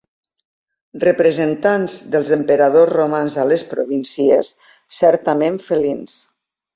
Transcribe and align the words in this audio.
Representants 1.01 1.97
dels 2.15 2.31
emperadors 2.37 2.91
romans 2.93 3.37
a 3.43 3.45
les 3.51 3.65
províncies, 3.73 4.49
certament 5.01 5.61
felins. 5.67 6.17